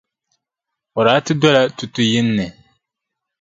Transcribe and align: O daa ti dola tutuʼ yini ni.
O 0.97 0.99
daa 1.05 1.23
ti 1.25 1.33
dola 1.41 1.61
tutuʼ 1.77 2.07
yini 2.11 2.31
ni. 2.37 2.45